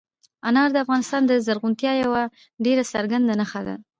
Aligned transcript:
انار 0.47 0.69
د 0.71 0.77
افغانستان 0.85 1.21
د 1.27 1.31
زرغونتیا 1.45 1.91
یوه 2.03 2.23
ډېره 2.65 2.83
څرګنده 2.93 3.33
نښه 3.41 3.61
ده. 3.67 3.75